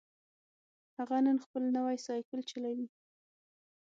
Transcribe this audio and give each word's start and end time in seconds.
هغه 0.97 1.17
نن 1.25 1.37
خپل 1.45 1.63
نوی 1.77 1.95
سایکل 2.07 2.39
چلوي 2.51 2.87